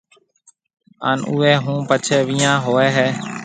[1.03, 3.07] هانَ اُوئي هون پڇيَ ويهان هوئي هيَ۔